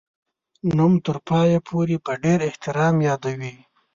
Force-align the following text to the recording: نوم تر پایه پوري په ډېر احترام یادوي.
نوم 0.77 0.93
تر 1.05 1.17
پایه 1.27 1.59
پوري 1.67 1.97
په 2.05 2.11
ډېر 2.23 2.39
احترام 2.49 2.95
یادوي. 3.07 3.53